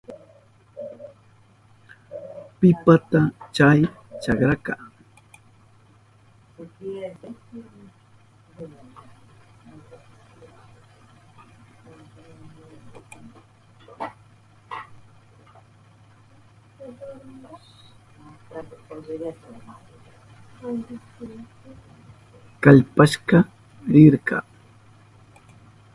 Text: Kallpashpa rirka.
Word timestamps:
Kallpashpa 22.63 23.37
rirka. 23.93 24.37